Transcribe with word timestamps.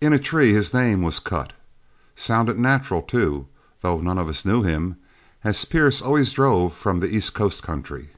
In 0.00 0.12
a 0.12 0.18
tree 0.18 0.52
his 0.52 0.74
name 0.74 1.02
was 1.02 1.20
cut 1.20 1.52
sounded 2.16 2.58
natural, 2.58 3.00
too, 3.00 3.46
though 3.80 4.00
none 4.00 4.18
of 4.18 4.28
us 4.28 4.44
knew 4.44 4.64
him, 4.64 4.96
as 5.44 5.64
Pierce 5.64 6.02
always 6.02 6.32
drove 6.32 6.74
from 6.74 6.98
the 6.98 7.14
east 7.14 7.32
coast 7.32 7.62
country. 7.62 8.08